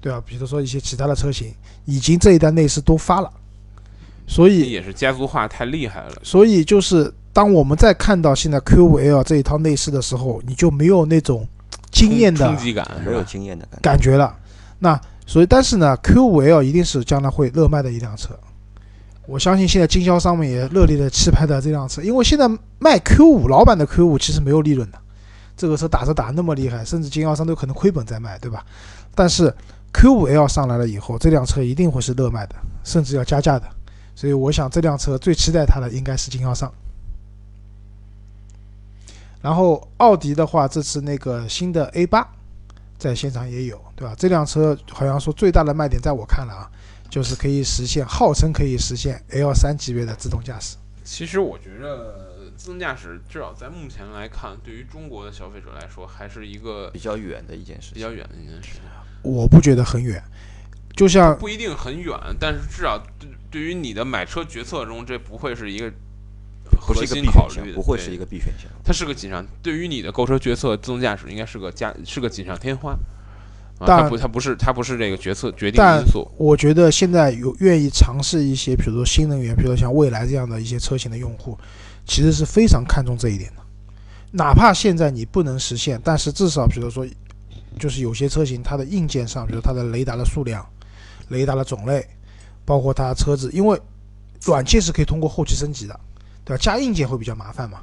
[0.00, 0.22] 对吧？
[0.24, 1.52] 比如说一些其他的车型，
[1.84, 3.30] 已经这一代内饰都发了，
[4.26, 6.12] 所以也是家族化太厉害了。
[6.22, 11.46] 所以就是当我们在看到现在 Q5L 这一套内饰的时候，你就没有那种
[11.90, 13.82] 惊艳的冲击感，没有惊艳的感觉。
[13.82, 14.34] 感觉了。
[14.78, 18.30] 那所以，但是呢，Q5L 一定是将来会热卖的一辆车。
[19.30, 22.48] 我相信现在经销商们也热烈的期盼的这辆车，因为现在
[22.80, 24.98] 卖 Q5 老版的 Q5 其实没有利润的，
[25.56, 28.66] 这个车打折打那么厉害，甚至经销商都可能亏本在卖，对吧？
[29.14, 29.54] 但是
[29.92, 33.68] Q5L 上来了以后，这辆车一定会是热卖的，甚至要加价的。
[34.16, 36.68] 所以我想这辆车最期待它的应该是经销商。
[39.40, 42.26] 然后奥迪的话，这次那个新的 A 八
[42.98, 44.12] 在现场也有，对吧？
[44.18, 46.68] 这辆车好像说最大的卖点，在我看来啊，
[47.10, 50.76] 就是可以实现，号称可以实现 L 三级别的自动驾驶。
[51.02, 57.92] 其实我觉着自动驾驶至少在目前来看，对于中国的消费者来说，还是一个比较远的一件事。
[57.94, 58.78] 比较远的一件事。
[59.22, 60.22] 我不觉得很远，
[60.94, 65.92] 就像不一定很远，但是至少对对于你的买车决策中，这不会是一个
[66.86, 68.70] 不是一个核心必，考虑的，不会是一个必选项。
[68.84, 72.96] 它是个锦上，对于你的购车决策，自动驾驶应该是个加是个锦上添花。
[73.80, 76.30] 啊，但它不，它不是，它不是这个决策决定但因素。
[76.36, 81.58] 我觉得现在有愿意尝试一些，比如说新能源，比如说像蔚来这样的一些车型的用户，
[82.06, 83.62] 其实是非常看重这一点的。
[84.32, 87.04] 哪怕现在你不能实现，但是至少比如说，
[87.78, 90.64] 就是有些车型它的硬件上，比如它的雷达的数量、
[91.30, 92.06] 雷达的种类，
[92.64, 93.80] 包括它车子，因为
[94.44, 95.98] 软件是可以通过后期升级的，
[96.44, 96.62] 对吧？
[96.62, 97.78] 加硬件会比较麻烦嘛，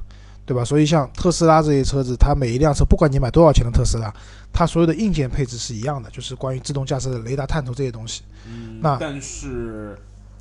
[0.46, 0.64] 对吧？
[0.64, 4.14] 所以像特斯拉这些车子，它每一辆车，不管你买多少钱的特斯拉，
[4.54, 8.24] 它所有的硬件配置是一样的，就是关于自动驾驶的雷达探头这些东西。
[8.48, 9.98] 嗯那但是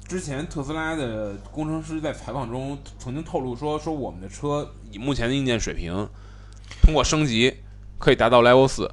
[0.07, 6.09] 之前特斯拉的工程师在采访中曾经透露说，说我们的车以目前的硬件水平，
[6.81, 7.53] 通过升级
[7.99, 8.91] 可以达到 Level 四，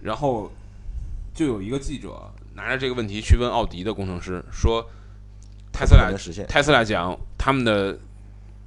[0.00, 0.50] 然后
[1.34, 4.82] 就有一个记者拿着这个问题去问奥迪的工程师，说
[5.70, 6.10] 特斯拉。
[6.48, 7.98] 特斯拉讲他们的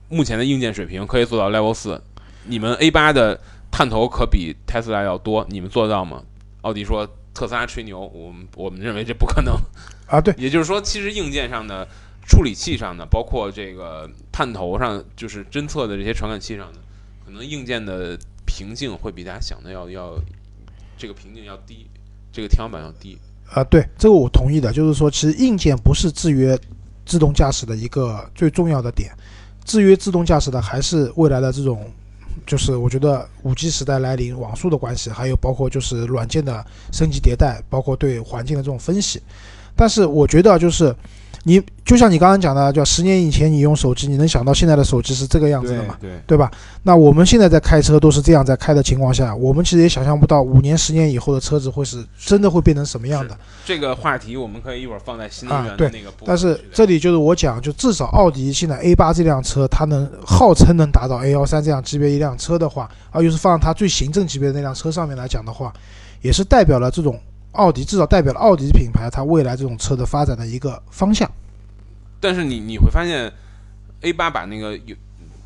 [0.08, 2.02] 目前的硬件水平可以做到 Level 四，
[2.46, 6.24] 你们 A 八的探头可比特斯拉要多，你们做得到吗？
[6.62, 9.56] 奥迪说特斯拉吹牛，我们我们认为这不可能。
[10.08, 11.88] 啊，对，也就是说，其实硬件上的、
[12.28, 16.80] 处理器上的，包括这个探头上，就是侦测的这些传感器上的，
[17.26, 20.20] 可能硬件的瓶颈会比大家想的要要
[20.98, 21.88] 这个瓶颈要低，
[22.32, 23.18] 这个天花板要低。
[23.50, 26.60] 啊，对，这个我同意的，就是说，其实硬件不是制约
[27.06, 29.12] 自动驾驶的一个最重要的点，
[29.66, 31.90] 制约自动驾驶的还是未来的这种，
[32.46, 39.22] 就是我觉得五 G 时代来临，网速的关系，还有包括就是软件的升级迭代，包括对环境的这种分析。
[39.76, 40.94] 但是我觉得就是
[41.44, 45.98] 你就像你刚刚讲的，叫十年以前你用手机，你能想到现在的手机是这个样子的吗？
[46.00, 46.52] 对，对吧？
[46.84, 53.36] 那我们现在在开车都是这样在开的情况下，我们其实也想象不到五年、十年以后的车子会是真的会变成什么样的。
[53.66, 65.74] 这个话题我们可以一会儿放在新能源的那个部分但是这里就是我讲，就至少奥迪现在 A 八这辆车，它能号称能达到 A 幺三这样级别一辆车的话，啊又是放它最行政级别的那辆车上面来讲的话，
[66.22, 67.20] 也是代表了这种
[67.54, 71.30] 奥迪，至少代表了奥迪品牌它未来这种车的发展的一个方向。
[72.20, 73.32] 但是你你会发现
[74.02, 74.96] ，A 八把那个有，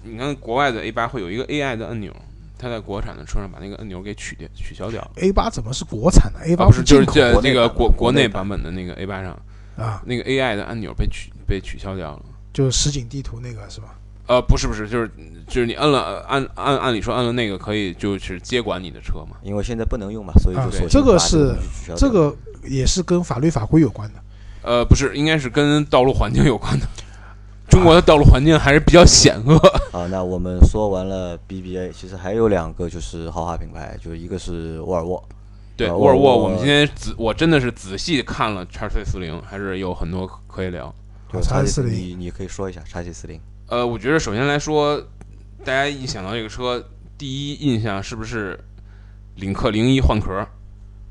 [0.03, 2.15] 你看国外的 A 八会有一个 AI 的按钮，
[2.57, 5.09] 它在国产的车上把那个按钮给取掉取消掉。
[5.15, 9.31] A 八怎么是国产的？A 八啊不是，就是进口这国内这个国国内版国内版本的那个 A 八上，
[9.77, 12.21] 啊，那个 AI 的按钮被取被取消掉了。
[12.53, 13.97] 就是实景地图那个是吧？
[14.27, 15.09] 呃，不是不是，就是
[15.47, 19.38] 就是你摁了呃按按按理说按了那个可以就是接管你的车嘛。
[19.43, 21.55] 因为现在不能用嘛，所以啊就索性这个是
[21.95, 24.19] 这个也是跟法律法规有关的。
[24.63, 26.88] 呃，不是，应该是跟道路环境有关的。
[27.69, 29.55] 中国的道路环境还是比较险恶。
[29.91, 35.23] 啊，那我们说完了 BBA，其实还有两个就是豪华品牌，就一个是沃尔沃，
[35.75, 40.93] 对，呃沃尔沃，我们今天仔我真的是仔细看了叉 C 四零，还是有很多可以聊。
[41.31, 43.39] 就叉 C 四零你你可以说一下叉 C 四零。
[43.67, 44.95] 呃，我觉得首先来说，
[45.63, 48.60] 大家一想到这个车，第一印象是不是
[49.38, 50.47] 领克零一换壳？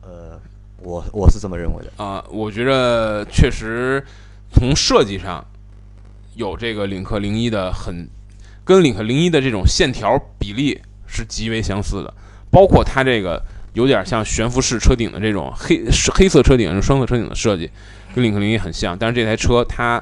[0.02, 0.40] 呃，
[0.78, 2.04] 我我是这么认为的。
[2.04, 4.04] 啊、我觉得确实
[4.52, 5.44] 从设计上
[6.36, 8.08] 有这个领克零一的很
[8.64, 12.14] 跟领克零一的这种线条比例是极为相似的，
[12.52, 17.68] 包括它这个有点像悬浮式车顶的这种黑黑色车顶、双色车顶的设计，
[18.14, 18.96] 跟领克零一很像。
[18.96, 20.00] 但是这台车它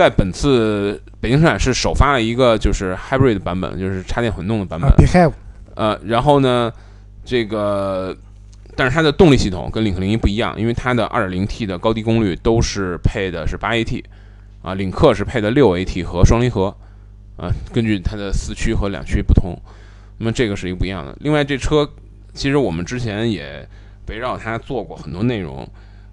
[0.00, 4.90] 在本次北京车展是首发了一个就是 hybrid 版本，就是插电混动的版本
[5.74, 6.72] 呃，然后呢，
[7.22, 8.16] 这个，
[8.74, 14.02] 但是它的动力系统跟领克零一不一样，因为它的 2.0T 的高低功率都是配的是 8AT，
[14.62, 16.74] 啊，领克是配的 6AT 和双离合，
[17.36, 19.54] 啊，根据它的四驱和两驱不同，
[20.16, 21.14] 那么这个是一个不一样的。
[21.20, 21.86] 另外，这车
[22.32, 23.68] 其实我们之前也
[24.08, 25.68] 围绕它做过很多内容，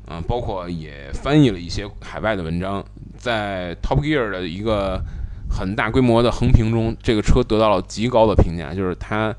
[0.10, 2.84] 嗯、包括也翻译了一些海外的文章，
[3.18, 5.02] 在 Top Gear 的一个
[5.50, 9.36] 很大规模的横评中，这个车得到了极高的评价，就是它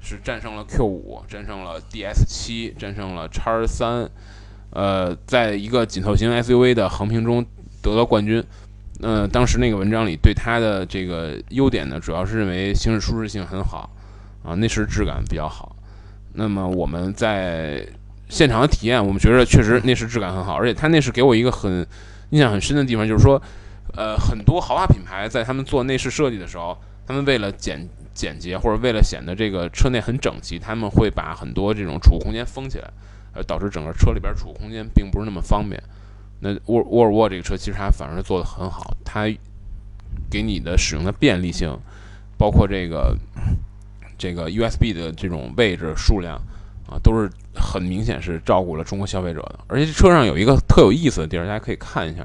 [0.00, 4.08] 是战胜了 Q 五，战胜了 DS 七，战胜了叉三，
[4.70, 7.44] 呃，在一个紧凑型 SUV 的横评中
[7.82, 8.42] 得到冠军。
[9.00, 13.90] 呃，当时那个文章里对它的这个优点呢，主要是认为行驶舒适性很好，
[14.44, 15.74] 啊，内饰质感比较好。
[16.32, 17.84] 那么我们在
[18.28, 21.86] 现场的体验，我们觉得确实内饰质感很好，而且它内饰给我一个很
[22.30, 23.40] 印象很深的地方，就是说，
[23.96, 32.90] 呃，很多豪华品牌在他们做内饰设计的时候，他们为了简简洁或者为了显得这个车内很整齐，他们会把很多这种储物空间封起来，
[33.34, 35.80] 呃，导致整个车里边储物空间并不是那么方便。
[36.40, 39.26] 那沃沃尔沃这个车其实它反而做得很好，它
[40.30, 41.78] 给你的使用的便利性，
[42.36, 43.16] 包括这个
[44.18, 46.40] 这个 USB 的这种位置数量
[47.02, 49.60] 都是很明显是照顾了中国消费者的。
[49.66, 52.24] 而且车上有一个特有意思的地儿，大家可以看一下，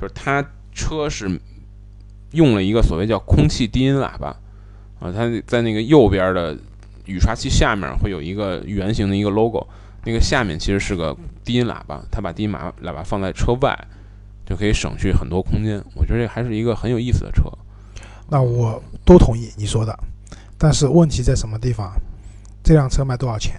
[0.00, 1.28] 就是它车是
[2.32, 4.28] 用了一个所谓叫空气低音喇叭
[5.00, 6.56] 啊，它在那个右边的
[7.06, 9.66] 雨刷器下面会有一个圆形的一个 logo，
[10.04, 13.76] 那个下面其实是个低音喇叭，它把低音喇喇叭放在车外，
[14.44, 15.82] 就可以省去很多空间。
[15.94, 17.44] 我觉得这还是一个很有意思的车。
[18.28, 19.98] 那我都同意你说的，
[20.58, 21.92] 但是问题在什么地方？
[22.62, 23.58] 这辆车卖多少钱？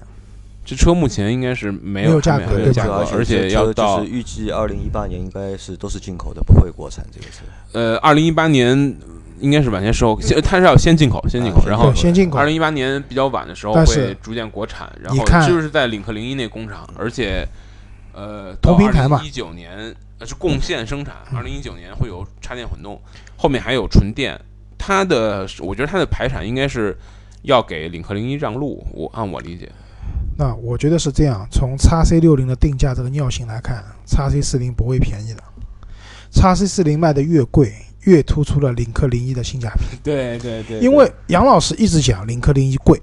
[0.69, 7.41] 这车目前应该是没没有价格价格，而且要到预计二零一八年应该是都是进口的，不会国产这个车。
[7.71, 8.95] 呃二零一八年
[9.39, 12.45] 应该是晚些时候，先它是要先进口，先进口，啊然后，先进口二。
[12.45, 17.43] 零一八年比较晚的时候会逐渐国产，然后就是在领克零一那工厂，而且
[18.13, 23.01] 呃同平台嘛一九年呃是共线生产，二零一九年会有插电混动，
[23.35, 24.39] 后面还有纯电。
[24.77, 26.95] 它的我觉得它的排产应该是
[27.41, 29.67] 要给领克零一让路，我按我理解。
[30.39, 35.43] 那我觉得是这样，从 x C 六零的定价这个尿性来看，x C 四零不会便宜的。
[36.31, 37.73] x C 四零卖的越贵，
[38.03, 39.97] 越突出了领克零一的性价比。
[40.01, 43.01] 对对对因为杨老师一直讲领克零一贵，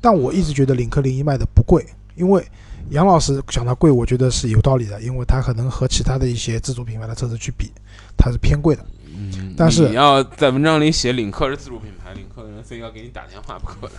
[0.00, 2.46] 但我一直觉得领克零一卖的不贵，因为
[2.90, 7.72] 杨老师讲它贵，我觉得是有道理的，因为它可能和其他的一些自主品牌的车子去比，
[8.16, 8.86] 它是偏贵的。
[9.16, 13.94] 嗯，但是你要在文章里写领克是自主品牌，领克的人非要给你打电话不可的。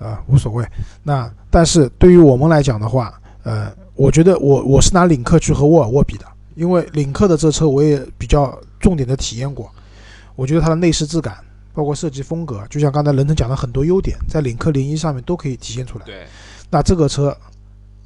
[0.00, 0.66] 啊，无所谓。
[1.02, 9.70] 那但是对于我们来讲的话，呃，我觉得我我是拿领克去和沃尔沃比的，因为领克的这车我也比较重点的体验过，
[10.34, 11.36] 我觉得它的内饰质感，
[11.74, 16.04] 包括设计风格，就像刚才任腾讲的很多优点，在领克零一上面都可以体现出来。
[16.06, 16.26] 对，
[16.70, 17.36] 那这个车，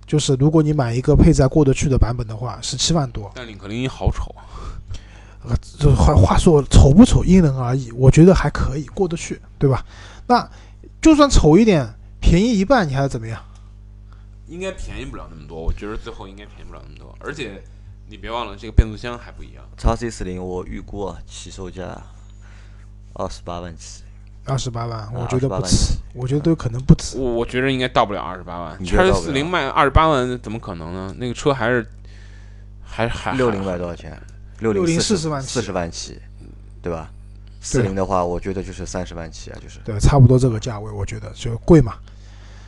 [0.07, 4.43] 就是如果你买一个配载过得去的版本的话，十七万多，但领克零一好丑啊。
[5.47, 9.85] 呃，这话话说丑不丑因人而异，我觉得还可以过得去，对吧？
[10.27, 10.49] 那
[11.05, 11.87] 就算丑一点，
[12.19, 13.38] 便宜一半，你还要怎么样？
[14.47, 17.62] 应该便宜不了那么多，我觉得最后应该便宜不了那么多，而且
[18.09, 19.62] 你别忘了这个变速箱还不一样。
[19.77, 22.03] 叉 C 四零我预估啊，起售价
[23.12, 24.03] 二十八万起。
[24.47, 27.19] 二十八万，啊我觉得不止，我觉得都有可能不止。
[27.19, 31.14] 我我觉得应该到不了二十八万，叉 C 四零卖二十八万怎么可能呢？
[31.19, 31.87] 那个车还是
[32.83, 34.19] 还还六零卖多少钱？
[34.61, 36.19] 六60四40万起四十万起，
[36.81, 37.11] 对吧？
[37.64, 41.94] 四零的话，我觉得就是三十万起啊，就是对，差不多这个价位，我觉得就贵嘛。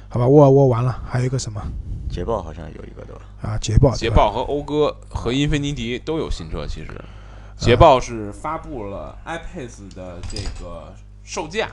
[0.08, 1.60] 好吧，沃尔沃完了，还有一个什么
[2.08, 3.20] 捷豹好像有一个对吧？
[3.42, 3.58] 啊？
[3.58, 7.04] 捷豹，捷豹和讴歌和英菲尼迪都有新车，其实啊
[7.58, 11.68] 捷豹是发布了 iPace 的这个售价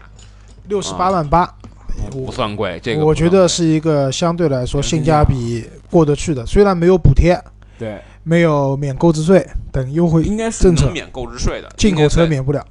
[0.67, 1.55] 六十八万八，
[2.11, 7.39] 不算贵，这个我觉得是一个相对来说性价价比过得去的，虽然没有补贴，
[7.77, 12.65] 对，没有免购置税等优惠，应该是能免购置税的，进口车免不了，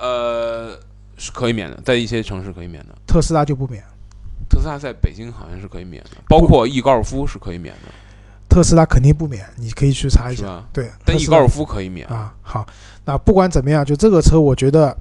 [0.00, 0.78] 呃
[1.16, 2.94] 是可以免的，在一些城市可以免的。
[3.06, 3.82] 特斯拉就不免。
[4.48, 7.90] 特斯拉在北京好像是可以免的，包括 E 高尔夫是可以免的，
[8.48, 10.62] 特斯拉肯定不免，你可以去查一下。
[10.72, 12.06] 对，但特 E 高尔夫可以免。
[12.08, 12.66] 啊，好，
[13.04, 14.96] 那不管怎么样，就这个车，我觉得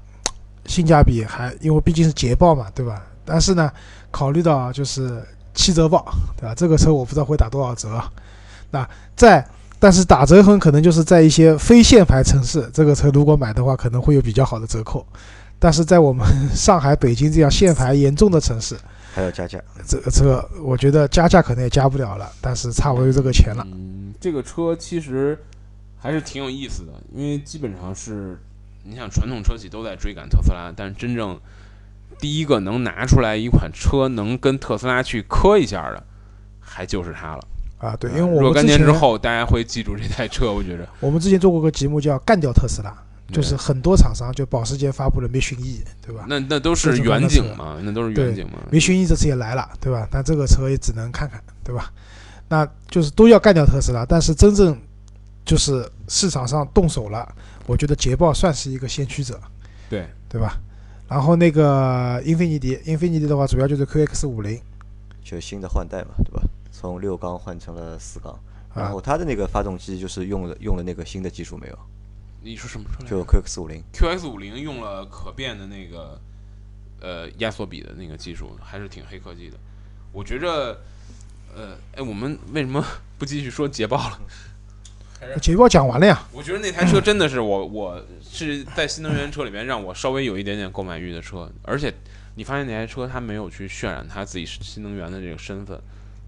[0.66, 3.04] 性价比还，因为毕竟是捷豹嘛，对吧？
[3.24, 3.72] 但是呢，
[4.10, 6.56] 考虑到就是七折报，对吧？
[6.56, 8.02] 这个车我不知道会打多少折。
[8.72, 9.48] 那在，
[9.86, 15.06] 但是打折很可能就是在一些非限牌城市，这个车如果买的话，可能会有比较好的折扣。
[15.60, 18.76] 但是在我们 上海、北京这样限牌严重的城市，
[19.14, 19.62] 还要加价。
[19.86, 23.64] 这个车我觉得加价可能也加不了了，但是差不多就这个钱了。
[23.74, 25.38] 嗯，这个车其实
[26.00, 28.40] 还是挺有意思的，因为基本上是，
[28.86, 31.40] 你想传统车企都在追赶特斯拉，但是真正
[32.18, 36.04] 第一个能拿出来一款车能跟特斯拉去磕一下的，
[36.60, 37.48] 还就是它了。
[37.86, 42.94] 啊，对，因为我若干们之前年之后，大家会记住这台车，我觉着我们之前做过个节目叫“干掉特斯拉”，
[43.32, 46.26] 就是很多厂商，就保时捷发布了 Mission E，对吧？
[46.28, 48.60] 那那都是远景嘛，那都是远景嘛。
[48.72, 50.08] Mission E 这次也来了，对吧？
[50.12, 51.92] 但这个车也只能看看，对吧？
[52.48, 54.78] 那就是都要干掉特斯拉，但是真正
[55.44, 57.28] 就是市场上动手了，
[57.66, 59.40] 我觉得捷豹算是一个先驱者，
[59.90, 60.58] 对，对吧？
[61.08, 64.60] 然后那个英菲尼迪，英菲尼迪的话主要就是 QX 五零
[65.24, 66.42] 就新的换代嘛，对吧？
[66.86, 68.38] 从六缸换成了四缸，
[68.74, 71.78] 然啊后它的那个发动机就是用了用了那个新的技术没有？
[72.42, 73.10] 你说什么车来着？
[73.10, 76.20] 就 QX 五零，QX 五零用了可变的那个
[77.02, 79.58] 呃压缩比的那个技术，还是挺黑科技的。
[80.12, 80.80] 我觉着，
[81.56, 82.86] 呃，哎，我们为什么
[83.18, 84.20] 不继续说捷豹了？
[85.42, 91.92] 捷豹讲完了呀，我觉得那台车真的是我，我是在新能源车里面让我稍微有一点点购买欲的车，而且
[92.36, 95.82] 你发现那台车它没有去渲染它自己是新能源的这个身份。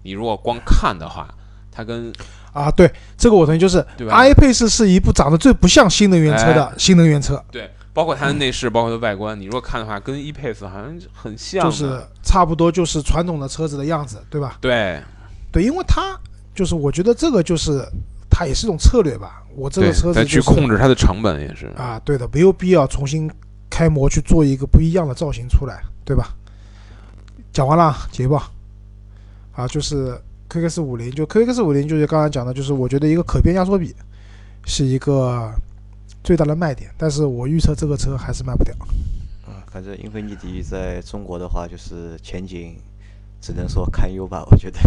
[0.08, 1.28] 你如果光看的话，
[1.70, 2.10] 它跟
[2.54, 11.62] 啊，对，这个我同意，就是对 iPace 是一部长得最不像新能源车的新能源车，对，包括它的内饰，包括它的外观，你如果看的话，跟 E-Pace 好像很像。
[11.62, 14.56] 就是差不多就是传统的车子的样子，对吧？
[14.62, 14.98] 对，
[15.52, 16.18] 对，因为它
[16.54, 17.84] 就是我觉得这个就是
[18.30, 19.42] 它也是一种策略吧。
[19.54, 21.66] 我这个车子、再就是、去控制它的成本也是。
[21.76, 23.30] 啊，对的，没有必要重新
[23.68, 26.34] 开模去做一个不一样的造型出来，对吧？
[27.52, 28.42] 讲完了，捷豹
[29.58, 30.16] 啊，就是
[30.48, 33.92] QX 五零，就 QX 五零就是刚才讲的，就是我觉得一个可变压缩比
[34.64, 35.52] 是一个
[36.22, 38.72] 最大的卖点，但是我预测这个车还是卖不掉。
[39.44, 42.76] 啊，反正英菲尼迪在中国的话，就是前景
[43.40, 44.78] 只能说堪忧吧，我觉得。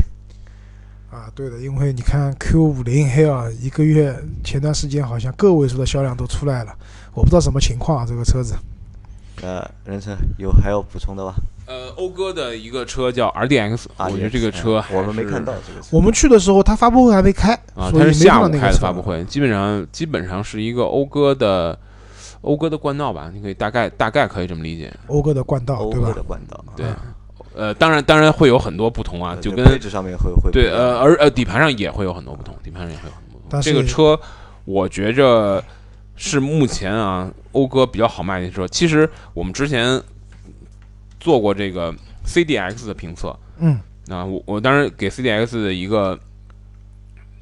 [1.12, 6.74] 啊，对的，因为你看 Q 五零 L 一个月前段时间好像个位数的销量都出来了，
[7.14, 8.56] 我不知道什么情况啊，这个车子。
[9.42, 11.36] 呃任成有还有补充的吧？
[11.72, 15.88] 呃，讴歌的一个车叫 RDX，我觉得这个车我们没看到这个车。
[15.90, 21.80] 我们去的时候，它发布会还没开，啊，它是下午开的发布会，基本上基本上是一个讴歌的
[22.42, 24.94] 讴歌的冠道吧，你可以大概大概可以这么理解。
[25.08, 26.22] 讴歌的冠道，讴歌的？
[26.22, 26.98] 冠道，对啊，
[27.56, 33.62] 呃，当然当然会有很多不同啊，呃就跟对配置上面会会对呃，而呃底盘上也会有很多不同，底盘上也会有很多不同。
[33.62, 34.20] 这个车
[34.66, 35.64] 我觉着
[36.18, 38.68] 是目前啊讴歌比较好卖的车。
[38.68, 40.02] 其实我们之前
[41.22, 43.80] 做过这个 CDX 的评测，嗯，
[44.10, 46.20] 啊，我我当时给 CDX 的一个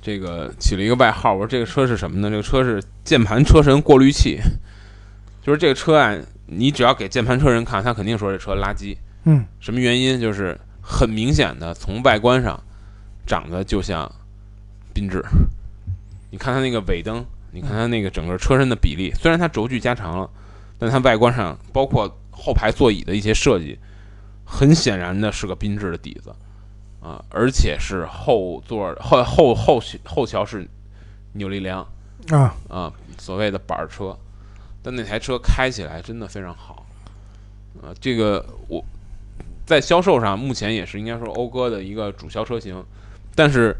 [0.02, 2.30] 这个起了一个外号，我说这个车是什么呢？
[2.30, 4.38] 这个车是键盘车神过滤器，
[5.42, 6.14] 就是这个车啊，
[6.46, 8.98] 你只要给键盘车人看，他肯定说这车垃圾。
[9.24, 10.20] 嗯，什么原因？
[10.20, 12.62] 就是很明显的从外观上
[13.26, 14.12] 长得就像
[14.94, 15.24] 缤智。
[16.32, 20.30] 你看它那个尾灯，你看它那个整个车身的比例，虽然它轴距加长了，
[20.78, 23.78] 但它外观上包括后排座椅的一些设计，
[24.46, 26.34] 很显然的是个缤智的底子
[27.02, 30.68] 啊，而且是后座后后后后桥是
[31.34, 31.86] 扭力梁
[32.30, 34.18] 啊，啊，所谓的板儿车，
[34.82, 36.86] 但那台车开起来真的非常好，
[37.82, 38.84] 啊，这个我
[39.66, 42.84] 在销售上目前也是应该说讴歌的一个主销车型，
[43.36, 43.76] 但是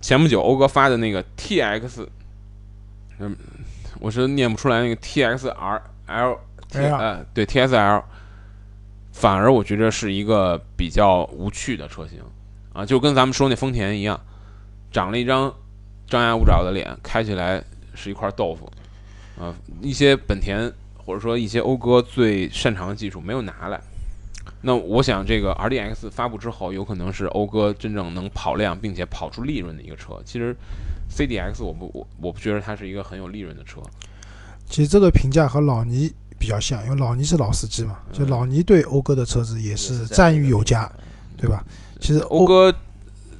[0.00, 2.06] 前不久讴歌发的那个 TX，
[3.18, 3.36] 嗯，
[4.00, 6.38] 我是念不出来那个 TXR L
[6.72, 8.02] T 哎呀呃对 TSL，
[9.12, 12.18] 反而我觉得是一个比较无趣的车型
[12.72, 14.18] 啊，就跟咱们说那丰田一样，
[14.90, 15.52] 长了一张
[16.06, 17.62] 张牙舞爪的脸，开起来
[17.94, 18.72] 是一块豆腐，
[19.38, 23.78] 啊，一些本田或者说一些讴歌最擅长的技术没有拿来。
[24.60, 30.20] 那我想，这个 RDX 发布之后，有可能是讴歌真正能跑量并且跑出利润的一个车。
[30.24, 30.56] 其实
[31.10, 33.80] CDX 我不我我不觉得它是一个很有利润的车。
[34.66, 36.12] 其实这个评价和老倪
[36.42, 40.90] 比较像，因为老倪是老司机嘛，就老倪对讴歌的车子也是赞誉有加，
[41.36, 41.64] 对吧？
[42.00, 42.74] 其实讴歌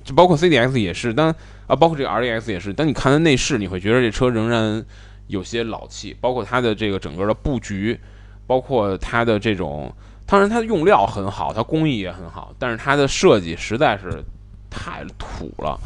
[0.05, 1.26] 就包括 CDX 也是，但
[1.66, 2.72] 啊，包括这个 RDX 也是。
[2.72, 4.84] 当你看它内饰，你会觉得这车仍然
[5.26, 7.98] 有些老气，包括它的这个整个的布局，
[8.46, 9.92] 包括它的这种，
[10.24, 14.22] 当然它的用料很好，它工艺也很好，但是它的设计实在是
[14.70, 15.76] 太土了。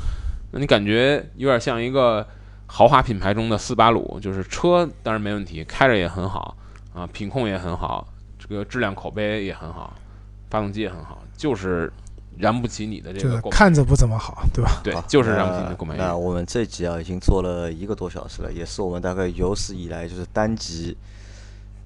[0.52, 2.26] 那你感觉有点像一个
[2.66, 6.54] 豪华品牌中的斯巴鲁，就是车当然没问题，开着也很好
[6.96, 9.92] 啊，品控也很好，这个质量口碑也很好，
[10.48, 11.92] 发动机也很好，就是
[12.38, 14.80] 燃不起你的这个购买看着不怎么好，对吧？
[14.82, 15.98] 对，就是燃不起你的购买欲。
[15.98, 20.96] 那我们这集啊，已经做了一个多小时了，也是我们大概有史以来就是单集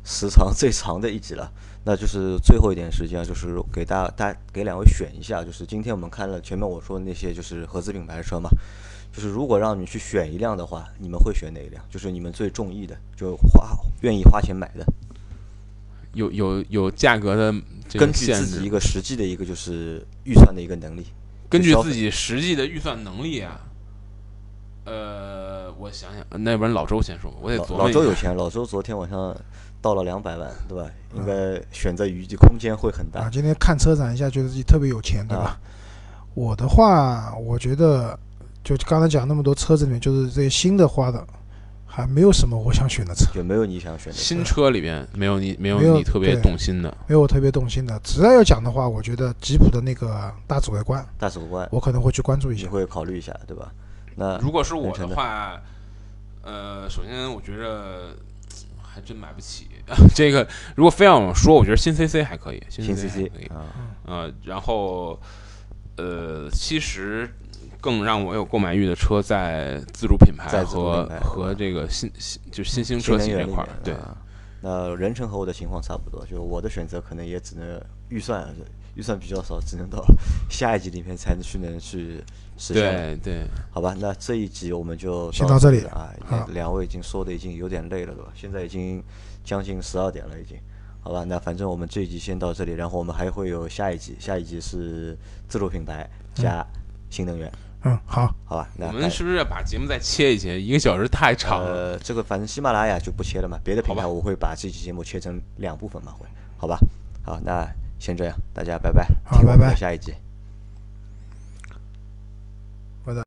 [0.04, 1.50] 时长最长的一集了。
[1.82, 8.50] 那就是最后一点时间啊，就是给大大给两位选一下，就是今天我们看了前面我说的那些就是合资品牌的车嘛，
[9.12, 11.84] 就是如果让你去选一辆的话，你们会选哪一辆？
[11.90, 14.84] 就是你们最中意的，就花愿意花钱买的，
[16.14, 17.52] 有有有价格的
[17.92, 21.06] 根据自己一，个实际的一个就是预算的一个能力。
[21.48, 23.60] 根据自己实际的预算能力啊。
[24.86, 29.36] 呃，我想想，那要不然老周先说吧，我得老琢磨老周有钱，老周昨天晚上
[29.80, 30.90] 到了两百万，对吧？
[31.14, 33.30] 应该选择余地空间会很啊，大。
[33.30, 35.44] 今天看车展一下，觉得自己特别有钱，对吧？
[35.44, 35.60] 啊
[36.34, 38.18] 我的话，我觉得
[38.62, 41.26] 就刚才讲那么多车子里面，就是这些新的花的，
[41.86, 44.18] 还没有什么我想选的车，就没有你想选的车？
[44.18, 47.98] 新车里边没有你没有没有你特别对动心的，没有我特别动心的。
[48.04, 52.62] 只要要讲的话，我觉得吉普的那个大指挥官，大指挥官，我可能会去关注一下。
[52.62, 53.72] 你会考虑一下，对吧？
[54.16, 55.60] 那如果是我的话，
[56.42, 58.14] 呃，首先我觉着
[58.82, 59.68] 还真买不起
[60.14, 60.46] 这个。
[60.76, 63.46] 如果非要我说，我觉得新 CC 还可以，新新 CC 还 CC 可以。
[63.46, 63.64] 啊，
[64.04, 65.18] 呃，然后
[65.96, 67.28] 呃，其实
[67.80, 73.94] 更让我有购买欲的车在自主品牌和和这个新新就是新兴车企这块儿，对。
[73.94, 74.16] 啊
[74.62, 78.54] 那人成和我的情况差不多，就我的选择可能也只能预算
[78.94, 80.04] 预算比较少，只能到
[80.50, 82.22] 下一集里面才能去能去
[82.58, 82.74] 实现。
[82.74, 86.12] 对对，好吧，那这一集我们就先到这里了啊。
[86.26, 88.30] 好两两位已经说的已经有点累了，对吧？
[88.34, 89.02] 现在已经
[89.42, 90.58] 将近十二点了，已经。
[91.00, 95.16] 好吧，那反正我们这一集先到这里，然后我们还会有下一集，下一集是
[95.48, 96.62] 自主品牌加
[97.08, 97.58] 新能源，嗯，
[98.04, 98.68] 好，好吧？
[98.76, 100.60] 那我们是不是要把节目再切一切？
[100.60, 101.66] 一个小时太长了。
[101.70, 106.26] 呃，这个反正喜马拉雅就不切了嘛，别的平台我会把这期节目切成两部分嘛，会，
[106.58, 106.78] 好吧？
[107.24, 107.66] 好，那
[107.98, 110.12] 先这样，大家拜拜，好拜拜下一集。